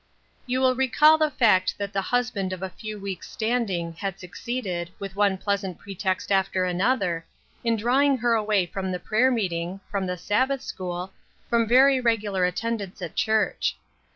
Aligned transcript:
You 0.47 0.61
will 0.61 0.73
recall 0.75 1.19
the 1.19 1.29
fact 1.29 1.77
that 1.77 1.93
the 1.93 2.01
husband 2.01 2.53
of 2.53 2.63
a 2.63 2.71
few 2.71 2.97
weeks' 2.99 3.29
standing 3.29 3.93
had 3.93 4.19
succeeded, 4.19 4.89
with 4.97 5.15
one 5.15 5.37
pleas 5.37 5.63
ant 5.63 5.77
pretext 5.77 6.31
after 6.31 6.65
another, 6.65 7.23
in 7.63 7.75
drawing 7.75 8.17
her 8.17 8.33
away 8.33 8.65
from 8.65 8.91
the 8.91 8.99
prayer 8.99 9.29
meeting, 9.29 9.79
from 9.91 10.07
the 10.07 10.17
Sabbath 10.17 10.63
school, 10.63 11.13
from 11.51 11.67
very 11.67 12.01
regular 12.01 12.45
attendance 12.45 12.99
at 12.99 13.13
church. 13.15 13.77